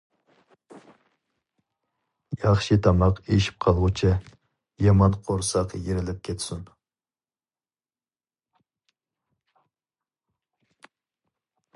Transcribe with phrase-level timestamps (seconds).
[2.43, 4.09] ياخشى تاماق ئېشىپ قالغۇچە،
[4.85, 6.65] يامان قورساق يېرىلىپ كەتسۇن.